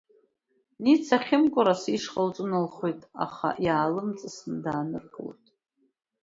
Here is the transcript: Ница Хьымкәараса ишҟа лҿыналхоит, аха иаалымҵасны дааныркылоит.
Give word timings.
Ница 0.83 1.17
Хьымкәараса 1.23 1.89
ишҟа 1.95 2.21
лҿыналхоит, 2.27 3.01
аха 3.25 3.49
иаалымҵасны 3.65 4.55
дааныркылоит. 4.63 5.45